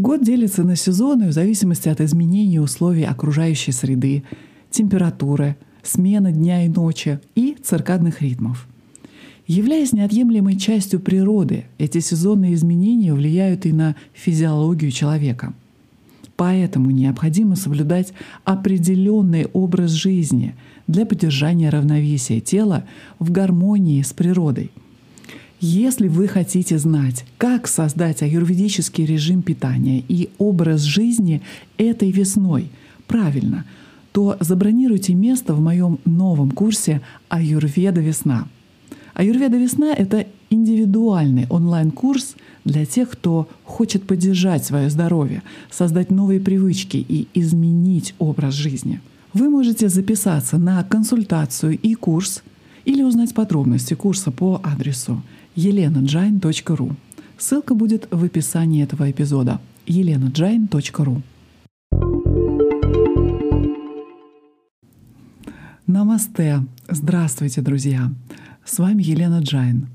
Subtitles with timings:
[0.00, 4.22] Год делится на сезоны в зависимости от изменения условий окружающей среды,
[4.70, 8.66] температуры, смены дня и ночи и циркадных ритмов.
[9.46, 15.52] Являясь неотъемлемой частью природы, эти сезонные изменения влияют и на физиологию человека.
[16.34, 18.14] Поэтому необходимо соблюдать
[18.44, 20.54] определенный образ жизни
[20.86, 22.84] для поддержания равновесия тела
[23.18, 24.70] в гармонии с природой.
[25.62, 31.42] Если вы хотите знать, как создать аюрведический режим питания и образ жизни
[31.76, 32.70] этой весной
[33.06, 33.66] правильно,
[34.12, 38.48] то забронируйте место в моем новом курсе «Аюрведа весна».
[39.12, 46.96] Аюрведа весна— это индивидуальный онлайн-курс для тех, кто хочет поддержать свое здоровье, создать новые привычки
[46.96, 49.02] и изменить образ жизни.
[49.34, 52.42] Вы можете записаться на консультацию и курс
[52.86, 55.22] или узнать подробности курса по адресу
[55.56, 56.94] elenajain.ru.
[57.38, 61.22] Ссылка будет в описании этого эпизода elenajain.ru.
[65.86, 66.64] Намасте!
[66.88, 68.12] Здравствуйте, друзья!
[68.64, 69.88] С вами Елена Джайн.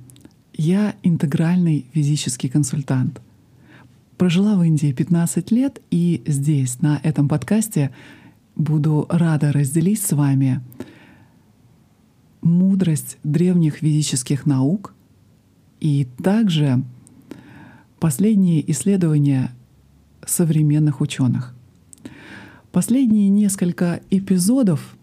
[0.54, 3.22] Я интегральный ведический консультант.
[4.18, 7.92] Прожила в Индии 15 лет и здесь, на этом подкасте,
[8.56, 10.62] буду рада разделить с вами
[12.42, 14.95] мудрость древних физических наук
[15.80, 16.84] и также
[18.00, 19.52] последние исследования
[20.26, 21.54] современных ученых.
[22.72, 24.96] Последние несколько эпизодов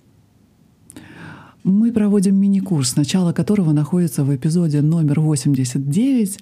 [1.64, 6.38] мы проводим мини-курс, начало которого находится в эпизоде номер 89,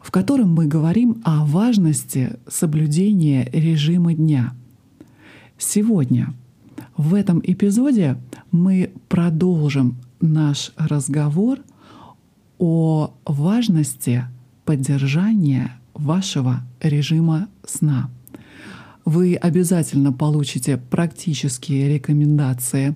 [0.00, 4.54] в котором мы говорим о важности соблюдения режима дня.
[5.58, 6.34] Сегодня
[6.96, 8.16] в этом эпизоде
[8.50, 11.60] мы продолжим наш разговор
[12.62, 14.24] о важности
[14.64, 18.08] поддержания вашего режима сна.
[19.04, 22.94] Вы обязательно получите практические рекомендации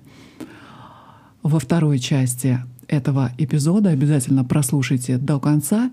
[1.43, 3.89] во второй части этого эпизода.
[3.89, 5.91] Обязательно прослушайте до конца.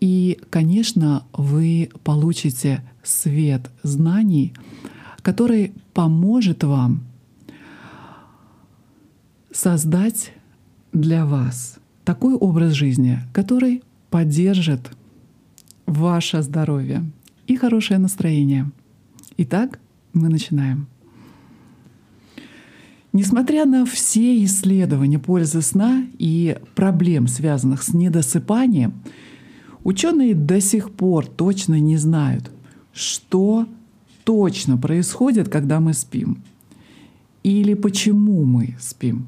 [0.00, 4.52] И, конечно, вы получите свет знаний,
[5.22, 7.04] который поможет вам
[9.50, 10.34] создать
[10.92, 11.77] для вас
[12.08, 14.80] такой образ жизни, который поддержит
[15.84, 17.04] ваше здоровье
[17.46, 18.70] и хорошее настроение.
[19.36, 19.78] Итак,
[20.14, 20.86] мы начинаем.
[23.12, 28.94] Несмотря на все исследования пользы сна и проблем, связанных с недосыпанием,
[29.84, 32.50] ученые до сих пор точно не знают,
[32.94, 33.66] что
[34.24, 36.42] точно происходит, когда мы спим,
[37.42, 39.26] или почему мы спим.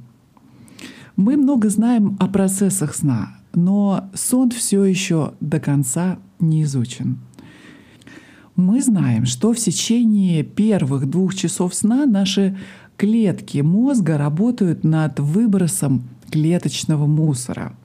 [1.21, 7.19] Мы много знаем о процессах сна, но сон все еще до конца не изучен.
[8.57, 12.57] Мы знаем, что в течение первых двух часов сна наши
[12.97, 17.77] клетки мозга работают над выбросом клеточного мусора.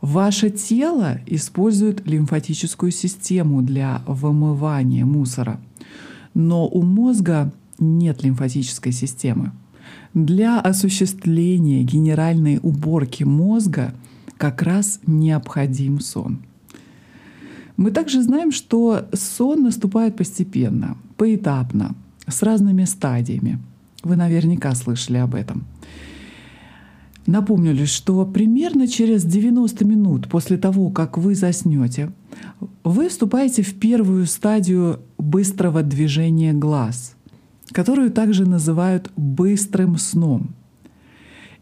[0.00, 5.60] Ваше тело использует лимфатическую систему для вымывания мусора,
[6.32, 9.52] но у мозга нет лимфатической системы.
[10.14, 13.94] Для осуществления генеральной уборки мозга
[14.36, 16.38] как раз необходим сон.
[17.76, 21.94] Мы также знаем, что сон наступает постепенно, поэтапно,
[22.26, 23.58] с разными стадиями—
[24.04, 25.64] вы наверняка слышали об этом.
[27.26, 32.12] Напомню лишь, что примерно через 90 минут после того, как вы заснете,
[32.84, 37.13] вы вступаете в первую стадию быстрого движения глаз,
[37.74, 40.54] которую также называют быстрым сном.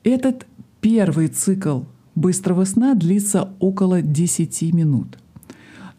[0.04, 0.46] Этот
[0.80, 1.80] первый цикл
[2.14, 5.18] быстрого сна длится около 10 минут.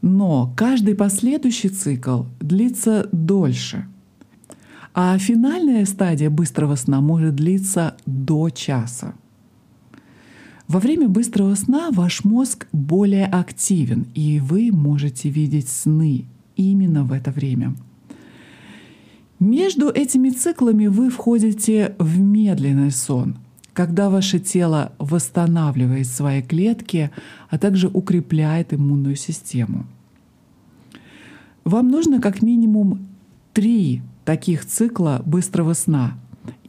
[0.02, 3.88] Но каждый последующий цикл длится дольше—
[4.94, 9.16] а финальная стадия быстрого сна может длиться до часа.
[10.68, 16.26] Во время быстрого сна ваш мозг более активен, и вы можете видеть сны
[16.56, 17.76] именно в это время.
[19.44, 23.36] Между этими циклами вы входите в медленный сон,
[23.74, 27.12] когда ваше тело восстанавливает свои клетки,
[27.50, 29.86] а также укрепляет иммунную систему.
[31.66, 33.06] Вам нужно как минимум
[33.52, 36.14] три таких цикла быстрого сна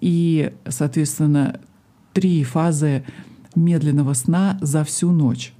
[0.00, 1.60] и, соответственно,
[2.12, 3.04] три фазы
[3.54, 5.52] медленного сна за всю ночь.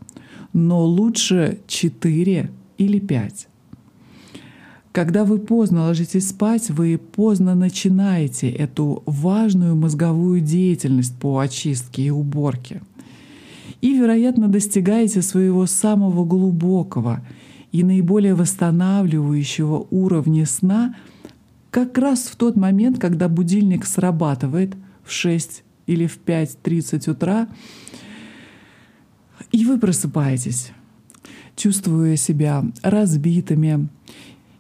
[0.53, 3.47] Но лучше четыре или пять.
[4.95, 12.11] Когда вы поздно ложитесь спать, вы поздно начинаете эту важную мозговую деятельность по очистке и
[12.11, 12.81] уборке.
[13.81, 17.27] И, вероятно, достигаете своего самого глубокого
[17.73, 20.95] и наиболее восстанавливающего уровня сна
[21.73, 27.49] как раз в тот момент, когда будильник срабатывает в 6 или в 5.30 утра,
[29.51, 30.71] и вы просыпаетесь,
[31.57, 33.89] чувствуя себя разбитыми,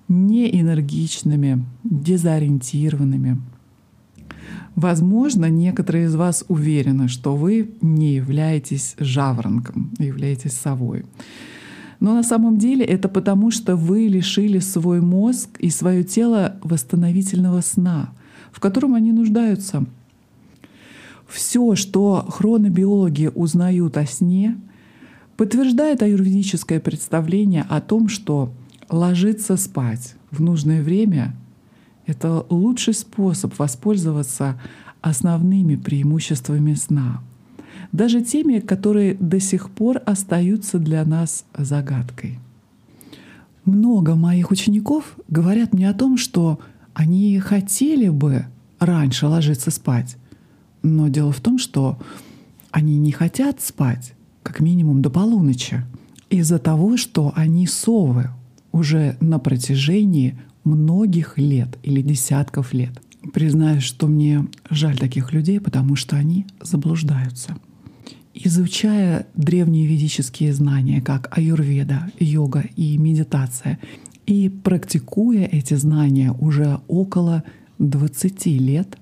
[0.08, 3.40] неэнергичными, дезориентированными.
[4.76, 11.04] Возможно, некоторые из вас уверены, что вы не являетесь жаворонком, являетесь совой.
[12.00, 17.60] Но на самом деле это потому, что вы лишили свой мозг и свое тело восстановительного
[17.60, 18.10] сна,
[18.52, 19.86] в котором они нуждаются.
[21.28, 24.56] Все, что хронобиологи узнают о сне,
[25.36, 28.52] подтверждает аюрведическое представление о том, что
[28.94, 31.34] ложиться спать в нужное время—
[32.06, 34.60] это лучший способ воспользоваться
[35.00, 37.22] основными преимуществами сна,
[37.92, 42.38] даже теми, которые до сих пор остаются для нас загадкой.
[43.64, 46.58] Много моих учеников говорят мне о том, что
[46.92, 48.46] они хотели бы
[48.78, 50.16] раньше ложиться спать,
[50.82, 51.98] но дело в том, что
[52.70, 55.82] они не хотят спать как минимум до полуночи
[56.28, 58.30] из-за того, что они совы,
[58.74, 63.00] уже на протяжении многих лет или десятков лет.
[63.32, 67.56] Признаюсь, что мне жаль таких людей, потому что они заблуждаются.
[68.34, 73.78] Изучая древние ведические знания, как аюрведа, йога и медитация,
[74.26, 77.44] и практикуя эти знания уже около
[77.78, 78.98] 20 лет,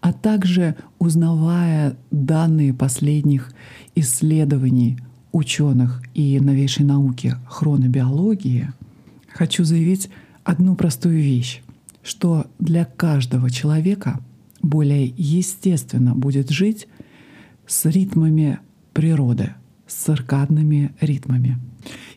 [0.00, 3.52] а также узнавая данные последних
[3.94, 4.98] исследований
[5.32, 8.72] ученых и новейшей науки хронобиологии—
[9.34, 10.10] хочу заявить
[10.44, 11.62] одну простую вещь,
[12.02, 14.20] что для каждого человека
[14.62, 16.88] более естественно будет жить
[17.66, 18.58] с ритмами
[18.92, 19.54] природы,
[19.86, 21.58] с циркадными ритмами.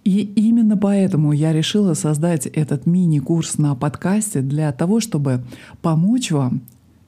[0.04, 5.44] И именно поэтому я решила создать этот мини-курс на подкасте для того, чтобы
[5.82, 6.62] помочь вам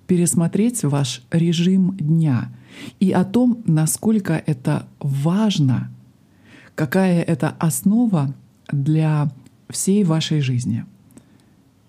[0.07, 2.49] пересмотреть ваш режим дня
[2.99, 5.91] и о том, насколько это важно,
[6.75, 8.33] какая это основа
[8.71, 9.29] для
[9.69, 10.85] всей вашей жизни.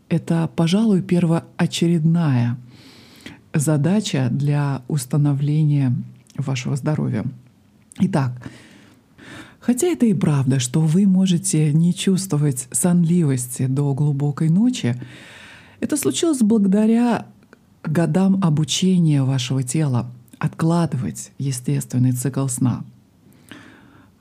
[0.09, 2.57] Это, пожалуй, первоочередная
[3.55, 5.95] задача для установления
[6.37, 7.25] вашего здоровья.
[8.01, 8.33] Итак,
[9.61, 15.01] хотя это и правда, что вы можете не чувствовать сонливости до глубокой ночи,
[15.81, 17.27] это случилось благодаря
[17.83, 22.85] годам обучения вашего тела откладывать естественный цикл сна—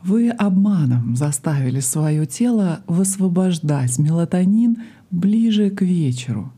[0.08, 4.78] вы обманом заставили свое тело высвобождать мелатонин
[5.12, 6.54] ближе к вечеру.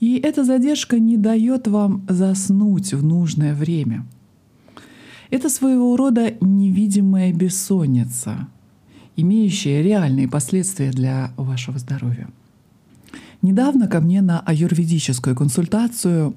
[0.00, 4.06] И эта задержка не дает вам заснуть в нужное время.
[5.30, 8.48] Это своего рода невидимая бессонница,
[9.16, 12.28] имеющая реальные последствия для вашего здоровья.
[13.40, 16.34] Недавно ко мне на аюрведическую консультацию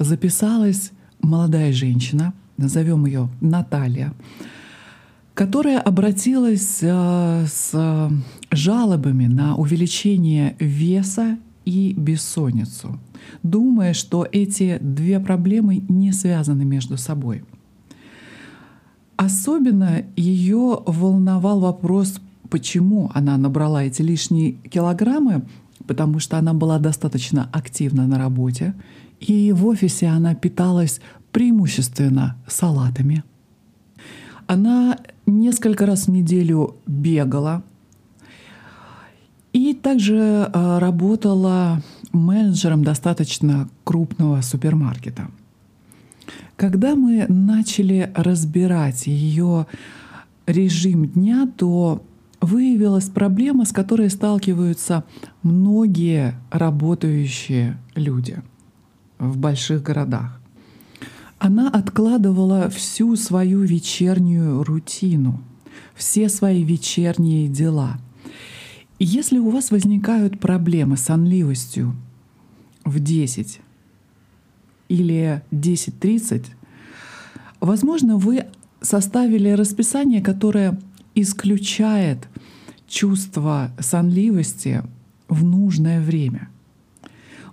[0.00, 0.90] записалась
[1.22, 4.12] молодая женщина, назовем ее Наталья,
[5.40, 8.10] которая обратилась э, с
[8.50, 13.00] жалобами на увеличение веса и бессонницу,
[13.42, 17.42] думая, что эти две проблемы не связаны между собой.
[19.16, 22.20] Особенно ее волновал вопрос,
[22.50, 25.46] почему она набрала эти лишние килограммы,
[25.86, 28.74] потому что она была достаточно активна на работе,
[29.20, 31.00] и в офисе она питалась
[31.32, 33.24] преимущественно салатами.
[34.46, 34.98] Она
[35.30, 37.62] несколько раз в неделю бегала
[39.52, 40.16] и также
[40.52, 41.82] э, работала
[42.12, 45.30] менеджером достаточно крупного супермаркета.
[46.56, 49.66] Когда мы начали разбирать ее
[50.46, 52.02] режим дня, то
[52.40, 55.04] выявилась проблема, с которой сталкиваются
[55.42, 58.42] многие работающие люди
[59.18, 60.39] в больших городах.
[61.40, 65.42] Она откладывала всю свою вечернюю рутину,
[65.94, 67.98] все свои вечерние дела.
[68.98, 71.96] И если у вас возникают проблемы с сонливостью
[72.84, 73.58] в 10
[74.88, 76.44] или 10.30,
[77.60, 78.44] возможно, вы
[78.82, 80.78] составили расписание, которое
[81.14, 82.28] исключает
[82.86, 84.82] чувство сонливости
[85.28, 86.50] в нужное время—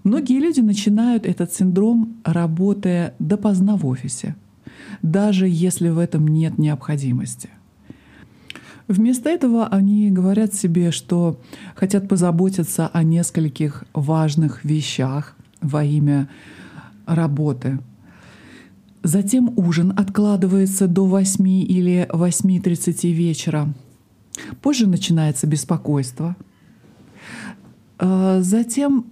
[0.07, 4.37] Многие люди начинают этот синдром, работая допоздна в офисе,
[5.01, 7.49] даже если в этом нет необходимости.
[8.87, 11.41] Вместо этого они говорят себе, что
[11.75, 16.29] хотят позаботиться о нескольких важных вещах во имя
[17.05, 17.79] работы.
[19.03, 23.73] Затем ужин откладывается до 8 или 8.30 вечера.
[24.61, 26.37] Позже начинается беспокойство.
[27.99, 29.07] А, затем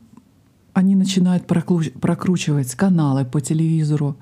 [0.75, 4.17] они начинают прокручивать каналы по телевизору,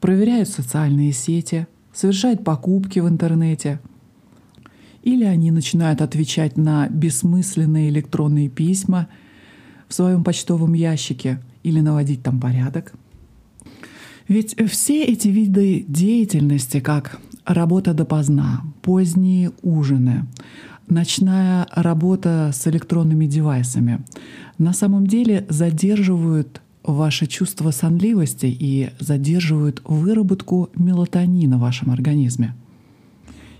[0.00, 3.78] проверяют социальные сети, совершают покупки в интернете.
[5.02, 9.08] Или они начинают отвечать на бессмысленные электронные письма
[9.86, 12.94] в своем почтовом ящике или наводить там порядок.
[14.28, 20.24] Ведь все эти виды деятельности, как работа допоздна, поздние ужины,
[20.90, 24.00] ночная работа с электронными девайсами
[24.58, 32.54] на самом деле задерживают ваше чувство сонливости и задерживают выработку мелатонина в вашем организме.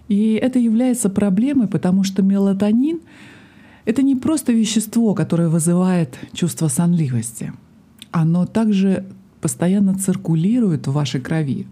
[0.09, 3.01] И это является проблемой, потому что мелатонин—
[3.85, 7.53] это не просто вещество, которое вызывает чувство сонливости.
[8.11, 9.05] Оно также
[9.41, 11.67] постоянно циркулирует в вашей крови.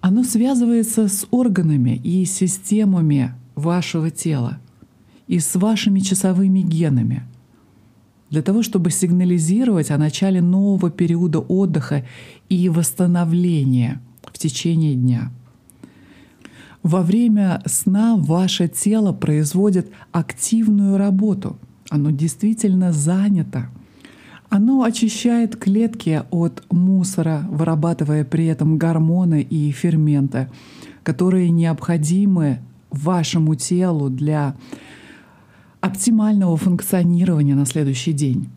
[0.00, 4.60] Оно связывается с органами и системами вашего тела
[5.26, 7.24] и с вашими часовыми генами
[8.30, 12.04] для того, чтобы сигнализировать о начале нового периода отдыха
[12.48, 15.32] и восстановления в течение дня.
[16.82, 21.56] Во время сна ваше тело производит активную работу.
[21.90, 23.70] Оно действительно занято.
[24.48, 30.48] Оно очищает клетки от мусора, вырабатывая при этом гормоны и ферменты,
[31.02, 34.56] которые необходимы вашему телу для
[35.80, 38.48] оптимального функционирования на следующий день.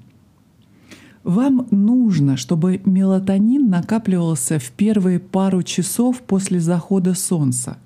[1.23, 7.77] Вам нужно, чтобы мелатонин накапливался в первые пару часов после захода солнца.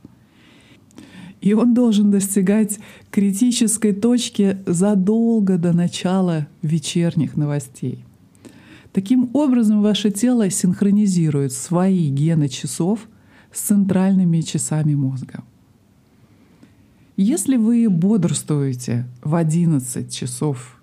[1.41, 2.79] И он должен достигать
[3.11, 8.05] критической точки задолго до начала вечерних новостей.
[8.93, 13.09] Таким образом, ваше тело синхронизирует свои гены часов
[13.51, 15.43] с центральными часами мозга.
[17.15, 20.81] Если вы бодрствуете в 11 часов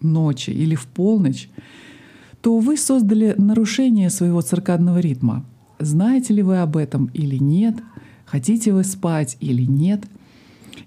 [0.00, 1.48] ночи или в полночь,
[2.40, 5.44] то вы создали нарушение своего циркадного ритма.
[5.78, 7.76] Знаете ли вы об этом или нет?
[8.24, 10.04] Хотите вы спать или нет?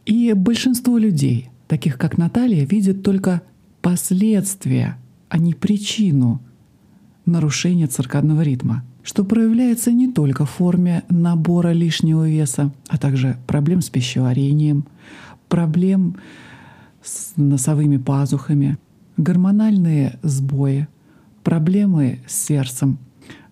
[0.06, 3.42] И большинство людей, таких как Наталья, видят только
[3.82, 4.98] последствия,
[5.30, 6.42] а не причину
[7.25, 13.82] нарушения циркадного ритма что проявляется не только в форме набора лишнего веса, а также проблем
[13.82, 14.86] с пищеварением,
[15.50, 16.18] проблем
[17.04, 18.78] с носовыми пазухами,
[19.18, 20.88] гормональные сбои,
[21.44, 22.98] проблемы с сердцем,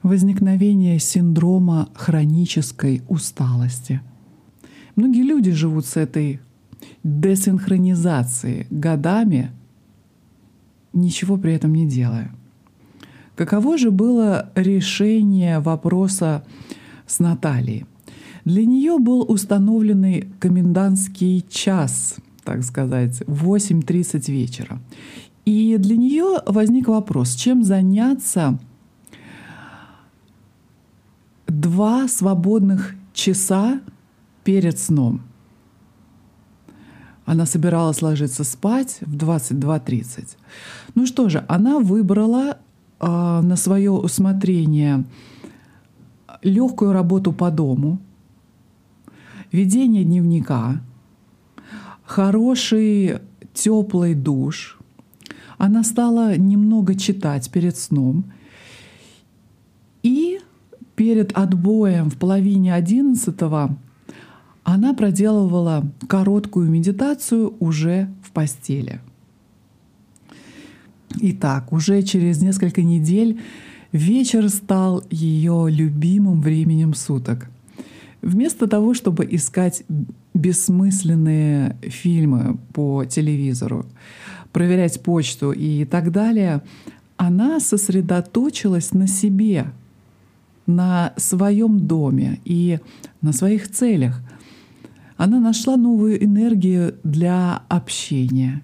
[0.02, 4.02] возникновение синдрома хронической усталости.
[4.96, 6.40] Многие люди живут с этой
[7.04, 9.52] десинхронизацией годами,
[10.94, 12.34] ничего при этом не делая.
[13.42, 16.44] Каково же было решение вопроса
[17.08, 17.88] с Натальей?
[18.46, 24.80] Для нее был установленный комендантский час, так сказать, 8.30 вечера.
[25.44, 28.60] И для нее возник вопрос, чем заняться
[31.48, 33.82] два свободных часа
[34.44, 35.24] перед сном.
[37.26, 40.28] Она собиралась ложиться спать в 22.30.
[40.94, 42.60] Ну что же, она выбрала
[43.02, 45.06] на свое усмотрение
[46.44, 48.00] легкую работу по дому,
[49.52, 50.82] ведение дневника,
[52.04, 53.20] хороший
[53.54, 54.78] теплый душ.
[55.58, 58.26] Она стала немного читать перед сном.
[60.04, 60.40] И
[60.96, 63.78] перед отбоем в половине одиннадцатого
[64.64, 69.02] она проделывала короткую медитацию уже в постели–
[71.20, 73.40] Итак, уже через несколько недель
[73.92, 77.50] вечер стал ее любимым временем суток.
[78.22, 79.84] Вместо того, чтобы искать
[80.34, 83.86] бессмысленные фильмы по телевизору,
[84.54, 86.62] проверять почту и так далее,
[87.18, 89.72] она сосредоточилась на себе,
[90.66, 92.80] на своем доме и
[93.22, 94.22] на своих целях.
[95.18, 98.64] Она нашла новую энергию для общения.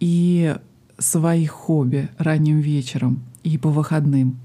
[0.00, 0.56] И
[0.98, 4.38] своих хобби ранним вечером и по выходным.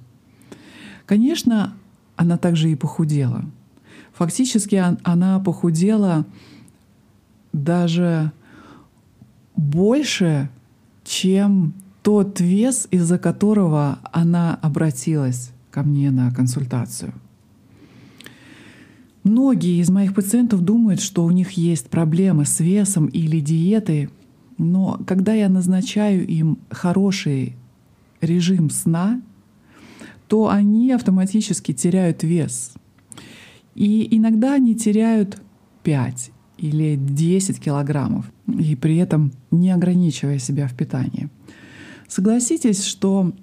[1.06, 1.74] Конечно,
[2.16, 3.46] она также и похудела.
[4.14, 6.26] Фактически она похудела
[7.54, 8.32] даже
[9.56, 10.50] больше,
[11.04, 17.14] чем тот вес, из-за которого она обратилась ко мне на консультацию.
[19.24, 24.10] Многие из моих пациентов думают, что у них есть проблемы с весом или диетой,
[24.62, 27.56] но когда я назначаю им хороший
[28.22, 29.20] режим сна,
[30.28, 32.74] то они автоматически теряют вес.
[33.74, 35.42] И иногда они теряют
[35.82, 41.30] 5 или 10 килограммов, и при этом не ограничивая себя в питании.
[42.08, 43.34] Согласитесь, что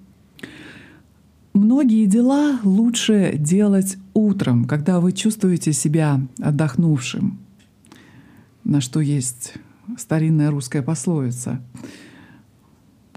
[1.53, 7.41] многие дела лучше делать утром, когда вы чувствуете себя отдохнувшим,
[8.63, 9.55] на что есть
[9.97, 11.61] старинная русская пословица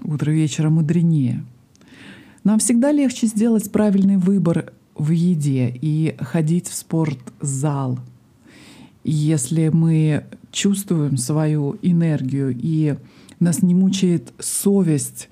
[0.02, 1.44] «Утро вечера мудренее».
[2.44, 7.98] Нам всегда легче сделать правильный выбор в еде и ходить в спортзал.
[9.04, 12.96] Если мы чувствуем свою энергию и
[13.38, 15.28] нас не мучает совесть,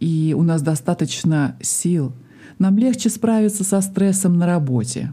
[0.00, 2.12] и у нас достаточно сил,
[2.58, 5.12] нам легче справиться со стрессом на работе.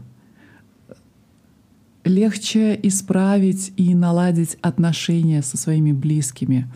[2.04, 6.68] Легче исправить и наладить отношения со своими близкими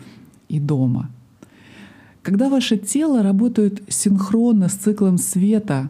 [0.47, 1.09] и дома.
[2.21, 5.89] Когда ваше тело работает синхронно с циклом света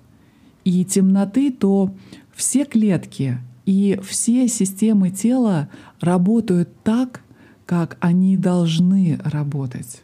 [0.64, 1.94] и темноты, то
[2.36, 5.68] все клетки и все системы тела
[6.00, 7.22] работают так,
[7.66, 10.02] как они должны работать.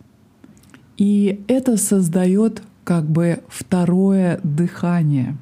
[0.97, 5.37] И это создает как бы второе дыхание,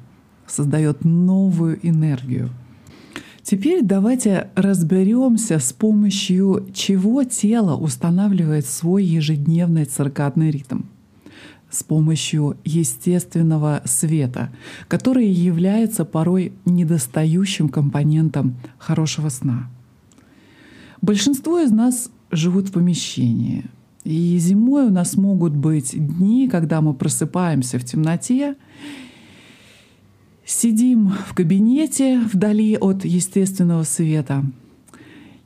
[0.46, 2.50] создает новую энергию.
[3.52, 10.84] Теперь давайте разберемся, с помощью чего тело устанавливает свой ежедневный циркадный ритм
[11.68, 14.48] с помощью естественного света,
[14.88, 19.68] который является порой недостающим компонентом хорошего сна.
[21.02, 23.66] Большинство из нас живут в помещении.
[24.04, 28.56] И зимой у нас могут быть дни, когда мы просыпаемся в темноте,
[30.52, 34.44] сидим в кабинете вдали от естественного света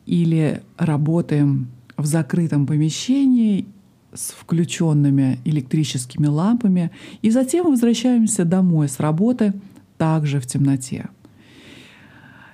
[0.04, 3.66] или работаем в закрытом помещении
[4.12, 6.90] с включенными электрическими лампами,
[7.22, 9.52] и затем возвращаемся домой с работы
[9.98, 11.08] также в темноте.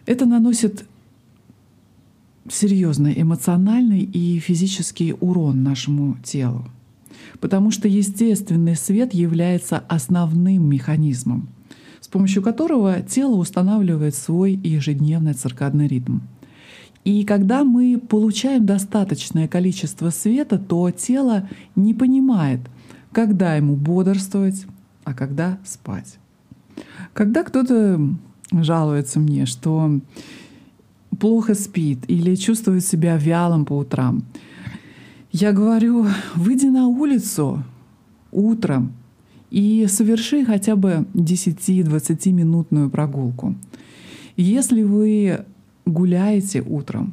[0.06, 0.84] Это наносит
[2.50, 6.66] серьезный эмоциональный и физический урон нашему телу,
[7.38, 11.48] потому что естественный свет является основным механизмом,
[12.12, 16.20] помощью которого тело устанавливает свой ежедневный циркадный ритм—
[17.04, 22.60] и когда мы получаем достаточное количество света, то тело не понимает,
[23.10, 24.66] когда ему бодрствовать,
[25.04, 26.18] а когда спать.
[27.12, 28.00] Когда кто-то
[28.52, 30.00] жалуется мне, что
[31.18, 34.22] плохо спит или чувствует себя вялым по утрам,
[35.32, 37.64] я говорю, выйди на улицу
[38.30, 38.92] утром
[39.52, 43.54] и соверши хотя бы 10-20 минутную прогулку.
[44.34, 45.44] Если вы
[45.84, 47.12] гуляете утром,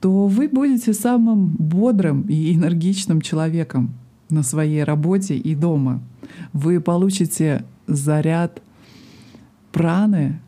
[0.00, 3.94] то вы будете самым бодрым и энергичным человеком
[4.28, 6.02] на своей работе и дома.
[6.52, 8.60] Вы получите заряд
[9.72, 10.40] праны,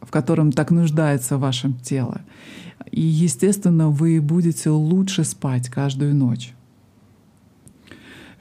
[0.00, 2.20] в котором так нуждается ваше тело.
[2.90, 6.52] И, естественно, вы будете лучше спать каждую ночь.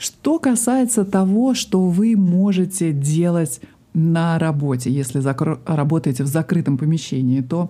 [0.02, 3.62] Что касается того, что вы можете делать
[3.94, 7.70] на работе, если закро- работаете в закрытом помещении, то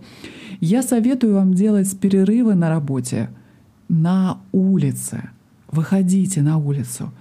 [0.62, 3.32] я советую вам делать перерывы на работе
[3.90, 5.30] на улице.
[5.74, 7.12] Выходите на улицу.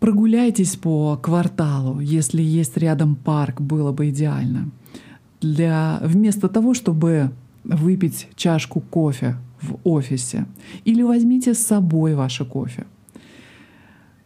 [0.00, 4.70] Прогуляйтесь по кварталу, если есть рядом парк, было бы идеально.
[5.42, 7.30] Для, вместо того, чтобы
[7.64, 10.46] выпить чашку кофе в офисе,
[10.86, 12.86] или возьмите с собой ваше кофе.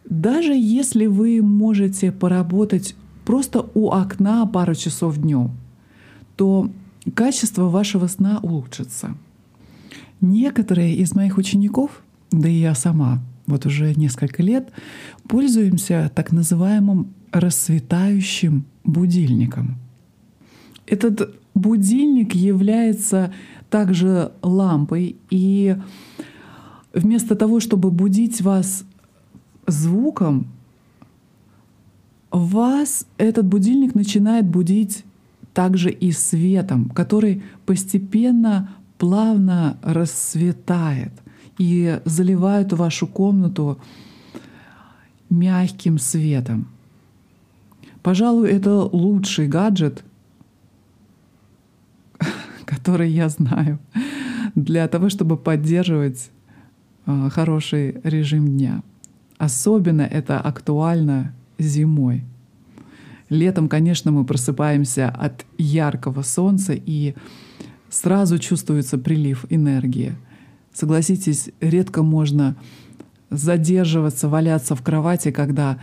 [0.09, 5.51] Даже если вы можете поработать просто у окна пару часов днем,
[6.37, 6.71] то
[7.13, 9.17] качество вашего сна улучшится.
[10.21, 14.71] Некоторые из моих учеников, да и я сама, вот уже несколько лет,
[15.27, 19.77] пользуемся так называемым расцветающим будильником.
[20.85, 23.33] Этот будильник является
[23.69, 25.75] также лампой, и
[26.93, 28.85] вместо того, чтобы будить вас
[29.67, 30.47] звуком,
[32.31, 35.03] вас этот будильник начинает будить
[35.53, 41.11] также и светом, который постепенно, плавно расцветает
[41.57, 43.79] и заливает вашу комнату
[45.29, 46.67] мягким светом.
[48.03, 50.03] Пожалуй, это лучший гаджет,
[52.65, 53.79] который я знаю
[54.55, 56.29] для того, чтобы поддерживать
[57.05, 58.81] а, хороший режим дня.
[59.37, 62.23] Особенно это актуально зимой.
[63.29, 67.13] Летом, конечно, мы просыпаемся от яркого солнца и
[67.89, 70.15] сразу чувствуется прилив энергии.
[70.73, 72.55] Согласитесь, редко можно
[73.29, 75.79] задерживаться, валяться в кровати, когда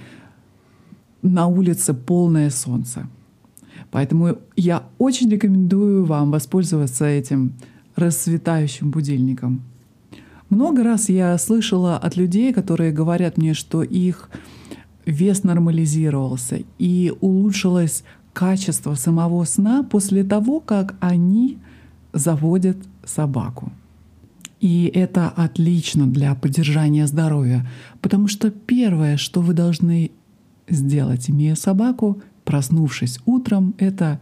[1.22, 3.08] на улице полное солнце.
[3.90, 7.54] Поэтому я очень рекомендую вам воспользоваться этим
[7.96, 9.62] расцветающим будильником.
[10.54, 14.30] Много раз я слышала от людей, которые говорят мне, что их
[15.04, 21.58] вес нормализировался и улучшилось качество самого сна после того, как они
[22.12, 23.72] заводят собаку.
[24.60, 27.68] И это отлично для поддержания здоровья,
[28.00, 30.12] потому что первое, что вы должны
[30.68, 34.20] сделать, имея собаку, проснувшись утром, это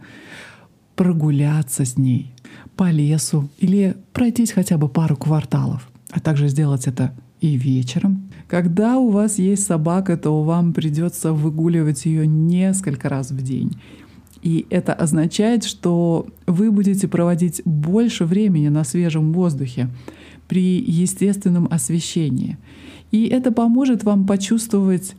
[0.95, 2.33] прогуляться с ней
[2.75, 8.29] по лесу или пройтись хотя бы пару кварталов, а также сделать это и вечером.
[8.47, 13.75] Когда у вас есть собака, то вам придется выгуливать ее несколько раз в день.
[14.43, 19.89] И это означает, что вы будете проводить больше времени на свежем воздухе
[20.47, 22.57] при естественном освещении.
[23.11, 25.15] И это поможет вам почувствовать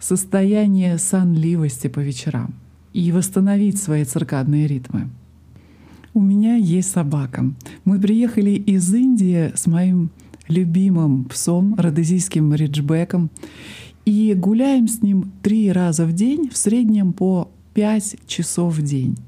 [0.00, 2.54] состояние сонливости по вечерам
[2.94, 5.10] и восстановить свои циркадные ритмы.
[6.16, 7.44] У меня есть собака.
[7.84, 10.08] Мы приехали из Индии с моим
[10.48, 13.28] любимым псом, родезийским риджбеком,
[14.06, 19.18] и гуляем с ним три раза в день, в среднем по 5 часов в день.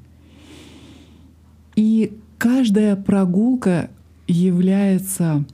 [1.76, 3.90] И каждая прогулка
[4.26, 5.44] является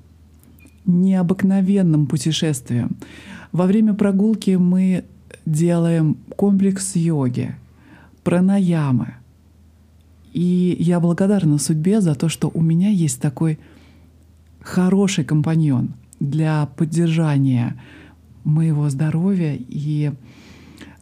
[0.87, 2.97] необыкновенным путешествием.
[3.51, 5.03] Во время прогулки мы
[5.45, 7.57] делаем комплекс йоги,
[8.23, 9.15] пранаямы.
[10.35, 13.61] И я благодарна судьбе за то, что у меня есть такой
[14.61, 17.81] хороший компаньон для поддержания
[18.43, 20.11] моего здоровья и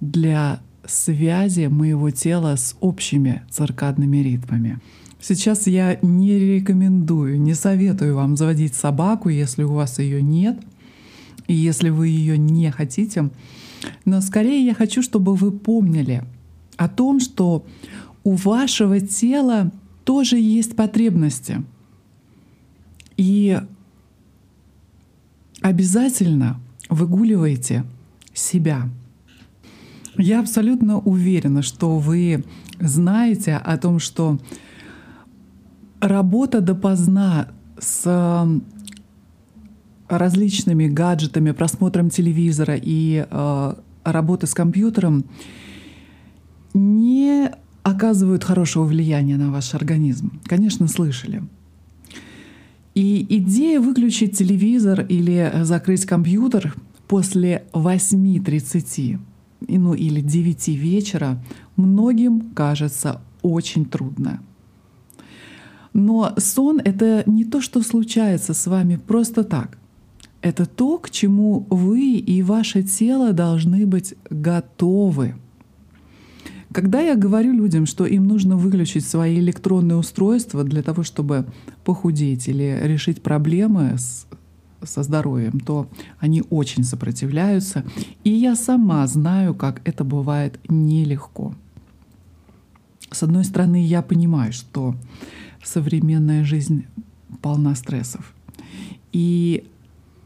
[0.03, 4.81] для связи моего тела с общими циркадными ритмами.
[5.19, 10.61] Сейчас я не рекомендую, не советую вам заводить собаку, если у вас ее нет,
[11.47, 13.31] и если вы ее не хотите.
[14.05, 16.23] Но скорее я хочу, чтобы вы помнили
[16.77, 17.65] о том, что
[18.25, 19.71] у вашего тела
[20.05, 21.63] тоже есть потребности.
[23.17, 23.61] И
[25.61, 27.85] обязательно выгуливайте
[28.35, 28.89] себя.
[30.17, 32.45] Я абсолютно уверена, что вы
[32.81, 34.39] знаете о том, что
[36.01, 38.47] работа допоздна с
[40.09, 45.25] различными гаджетами, просмотром телевизора и э, работы с компьютером
[46.75, 47.51] не
[47.83, 50.41] оказывают хорошего влияния на ваш организм.
[50.45, 51.43] Конечно, слышали.
[52.95, 56.75] И идея выключить телевизор или закрыть компьютер
[57.09, 59.19] после 8.30
[59.69, 61.43] ну или 9 вечера
[61.77, 64.43] многим кажется очень трудно.
[65.93, 69.79] Но сон— это не то, что случается с вами просто так.
[70.41, 75.35] Это то, к чему вы и ваше тело должны быть готовы.
[76.73, 81.47] Когда я говорю людям, что им нужно выключить свои электронные устройства для того, чтобы
[81.85, 84.27] похудеть или решить проблемы с
[84.85, 87.85] со здоровьем, то они очень сопротивляются.
[88.25, 91.55] И я сама знаю, как это бывает нелегко.
[93.11, 94.97] С одной стороны, я понимаю, что
[95.63, 96.87] современная жизнь
[97.41, 98.35] полна стрессов.
[99.13, 99.65] И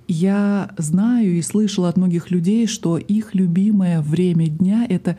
[0.09, 5.19] я знаю и слышала от многих людей, что их любимое время дня— это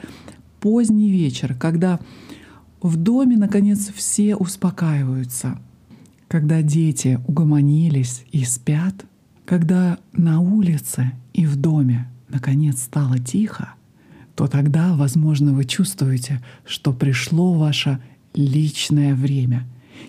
[0.68, 2.00] поздний вечер, когда
[2.82, 5.60] в доме, наконец, все успокаиваются,
[6.28, 9.06] когда дети угомонились и спят—
[9.48, 13.76] когда на улице и в доме наконец стало тихо,
[14.36, 18.00] то тогда, возможно, вы чувствуете, что пришло ваше
[18.34, 19.66] личное время.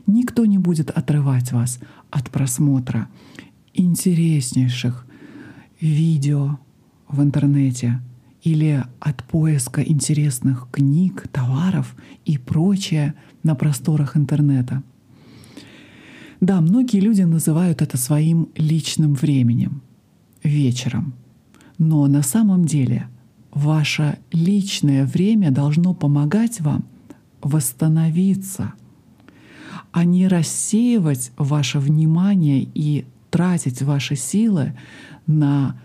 [0.08, 1.78] Никто не будет отрывать вас
[2.10, 3.08] от просмотра
[3.74, 5.06] интереснейших
[5.80, 6.58] видео
[7.06, 8.00] в интернете
[8.52, 14.82] или от поиска интересных книг, товаров и прочее на просторах интернета—
[16.40, 19.82] да, многие люди называют это своим личным временем,
[20.44, 21.14] вечером.
[21.78, 23.08] Но на самом деле
[23.50, 26.84] ваше личное время должно помогать вам
[27.42, 28.74] восстановиться,
[29.90, 34.76] а не рассеивать ваше внимание и тратить ваши силы
[35.26, 35.80] на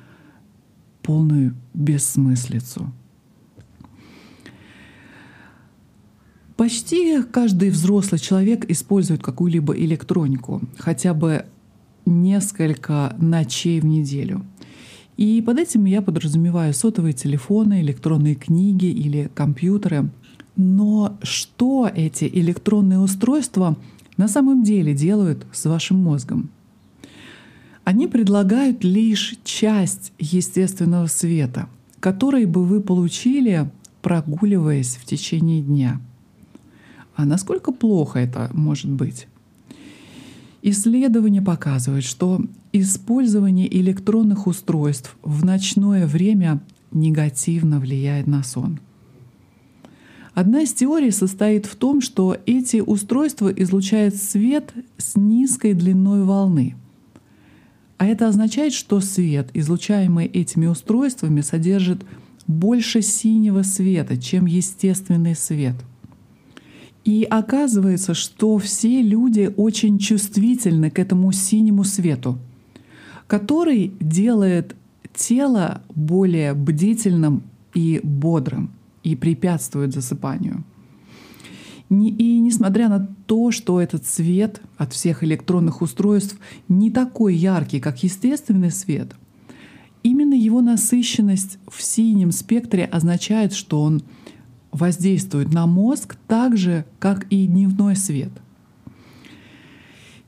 [1.04, 2.92] полную бессмыслицу.
[6.56, 11.46] Почти каждый взрослый человек использует какую-либо электронику, хотя бы
[12.06, 14.46] несколько ночей в неделю.
[15.18, 20.10] И под этим я подразумеваю сотовые телефоны, электронные книги или компьютеры.
[20.56, 23.76] Но что эти электронные устройства
[24.18, 26.50] на самом деле делают с вашим мозгом?
[27.84, 31.68] Они предлагают лишь часть естественного света,
[32.00, 33.70] который бы вы получили,
[34.02, 36.02] прогуливаясь в течение дня—
[37.16, 39.28] а насколько плохо это может быть?
[40.62, 42.42] Исследования показывают, что
[42.72, 48.80] использование электронных устройств в ночное время негативно влияет на сон.
[50.34, 56.76] Одна из теорий состоит в том, что эти устройства излучают свет с низкой длиной волны.
[58.04, 62.04] А это означает, что свет, излучаемый этими устройствами, содержит
[62.48, 65.76] больше синего света, чем естественный свет.
[67.06, 72.38] И оказывается, что все люди очень чувствительны к этому синему свету,
[73.28, 74.76] который делает
[75.16, 78.72] тело более бдительным и бодрым
[79.04, 80.66] и препятствует засыпанию.
[82.02, 88.04] И несмотря на то, что этот свет от всех электронных устройств не такой яркий, как
[88.04, 89.16] естественный свет,
[90.02, 94.02] именно его насыщенность в синем спектре означает, что он
[94.72, 98.32] воздействует на мозг так же, как и дневной свет.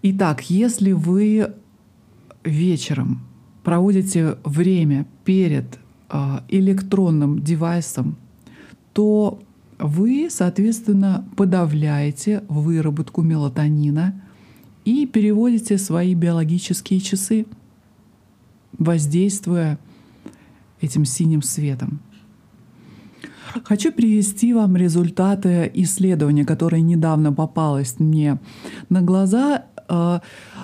[0.03, 1.53] Итак, если вы
[2.43, 3.21] вечером
[3.63, 8.17] проводите время перед э, электронным девайсом,
[8.93, 9.39] то
[9.79, 14.21] вы, соответственно, подавляете выработку мелатонина
[14.85, 17.45] и переводите свои биологические часы,
[18.77, 19.79] воздействуя
[20.81, 21.99] этим синим светом.
[23.63, 28.39] Хочу привести вам результаты исследования, которое недавно попалось мне
[28.89, 29.65] на глаза.
[29.87, 30.19] Э,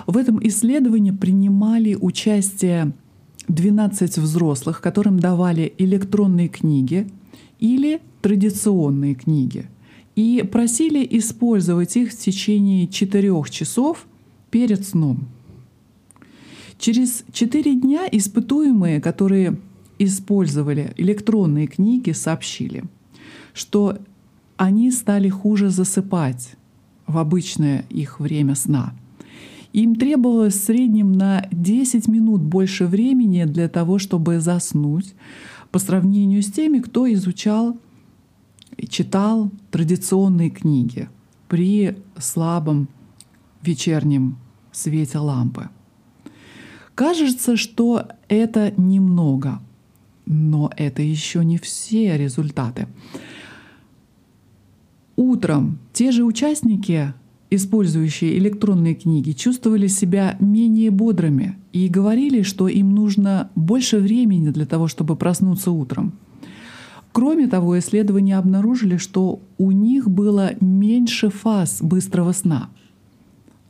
[0.06, 2.92] в этом исследовании принимали участие
[3.48, 7.08] 12 взрослых, которым давали электронные книги
[7.58, 9.66] или традиционные книги
[10.16, 14.06] и просили использовать их в течение четырех часов
[14.50, 15.28] перед сном.
[16.78, 19.58] Через четыре дня испытуемые, которые
[19.98, 22.84] использовали электронные книги, сообщили,
[23.54, 23.98] что
[24.56, 26.54] они стали хуже засыпать
[27.06, 28.94] в обычное их время сна.
[29.72, 35.14] Им требовалось в среднем на 10 минут больше времени для того, чтобы заснуть,
[35.70, 37.78] по сравнению с теми, кто изучал
[38.86, 41.08] читал традиционные книги
[41.48, 42.88] при слабом
[43.62, 44.38] вечернем
[44.72, 45.68] свете лампы.
[46.94, 49.60] Кажется, что это немного,
[50.26, 52.86] но это еще не все результаты.
[55.16, 57.14] Утром те же участники,
[57.50, 64.66] использующие электронные книги, чувствовали себя менее бодрыми и говорили, что им нужно больше времени для
[64.66, 66.14] того, чтобы проснуться утром.
[67.12, 72.70] Кроме того, исследования обнаружили, что у них было меньше фаз быстрого сна,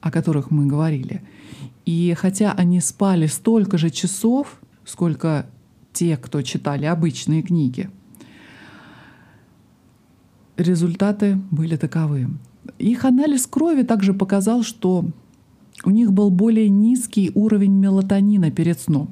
[0.01, 1.23] о которых мы говорили.
[1.85, 5.47] И хотя они спали столько же часов, сколько
[5.93, 7.91] те, кто читали обычные книги,
[10.57, 12.29] результаты были таковы.
[12.79, 15.07] Их анализ крови также показал, что
[15.85, 19.11] у них был более низкий уровень мелатонина перед сном,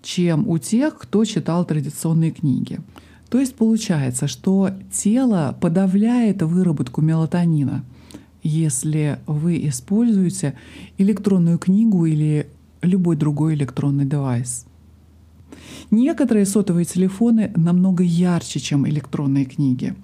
[0.00, 2.80] чем у тех, кто читал традиционные книги.
[3.30, 7.84] То есть получается, что тело подавляет выработку мелатонина,
[8.42, 10.54] если вы используете
[10.96, 12.48] электронную книгу или
[12.80, 14.64] любой другой электронный девайс.
[15.90, 19.94] Некоторые сотовые телефоны намного ярче, чем электронные книги.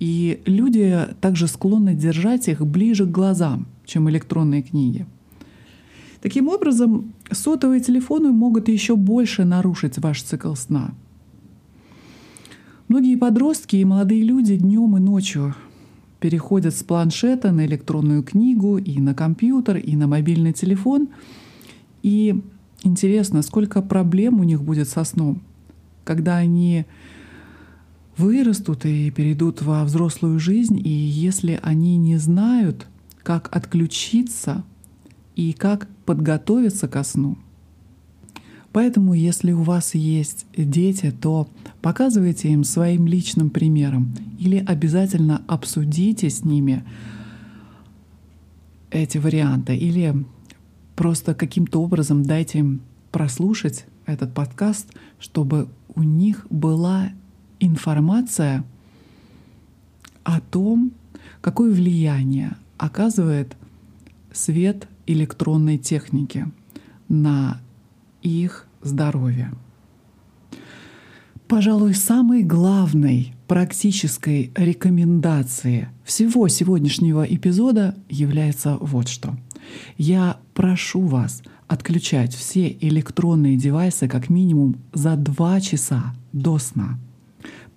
[0.00, 5.06] И люди также склонны держать их ближе к глазам, чем электронные книги.
[6.20, 10.94] Таким образом, сотовые телефоны могут еще больше нарушить ваш цикл сна–
[12.92, 15.54] Многие подростки и молодые люди днем и ночью
[16.20, 21.08] переходят с планшета на электронную книгу и на компьютер, и на мобильный телефон.
[22.02, 22.38] И
[22.82, 25.40] интересно, сколько проблем у них будет со сном,
[26.04, 26.84] когда они
[28.18, 32.88] вырастут и перейдут во взрослую жизнь, и если они не знают,
[33.22, 34.64] как отключиться
[35.34, 37.38] и как подготовиться ко сну—
[38.72, 41.48] Поэтому, если у вас есть дети, то
[41.82, 46.84] показывайте им своим личным примером или обязательно обсудите с ними
[48.90, 50.24] эти варианты или
[50.96, 52.80] просто каким-то образом дайте им
[53.10, 57.10] прослушать этот подкаст, чтобы у них была
[57.60, 58.64] информация
[60.24, 60.92] о том,
[61.40, 63.56] какое влияние оказывает
[64.32, 66.46] свет электронной техники
[67.08, 67.60] на
[68.22, 69.52] их здоровья.
[71.48, 79.36] Пожалуй, самой главной практической рекомендацией всего сегодняшнего эпизода является вот что.
[79.98, 86.98] Я прошу вас отключать все электронные девайсы как минимум за два часа до сна.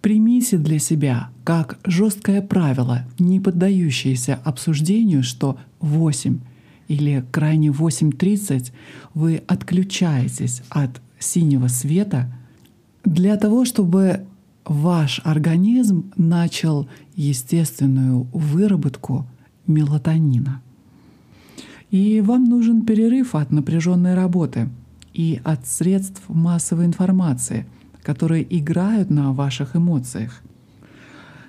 [0.02, 6.40] Примите для себя как жесткое правило, не поддающееся обсуждению, что 8
[6.88, 8.72] или крайне 8.30
[9.14, 12.32] вы отключаетесь от синего света
[13.04, 14.26] для того, чтобы
[14.66, 19.26] ваш организм начал естественную выработку
[19.68, 20.62] мелатонина.
[21.92, 24.70] И вам нужен перерыв от напряженной работы
[25.14, 27.66] и от средств массовой информации,
[28.02, 30.42] которые играют на ваших эмоциях.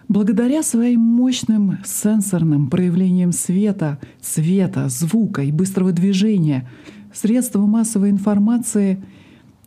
[0.08, 6.68] Благодаря своим мощным сенсорным проявлениям света, цвета, звука и быстрого движения
[7.12, 9.02] средства массовой информации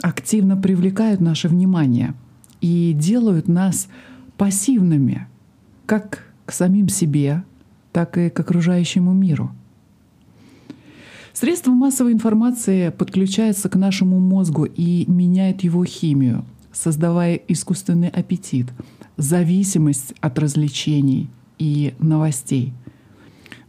[0.01, 2.13] активно привлекают наше внимание
[2.61, 3.89] и делают нас
[4.37, 5.27] пассивными
[5.85, 7.43] как к самим себе,
[7.91, 9.51] так и к окружающему миру.
[11.33, 18.67] Средства массовой информации подключаются к нашему мозгу и меняют его химию, создавая искусственный аппетит—
[19.19, 22.73] зависимость от развлечений и новостей.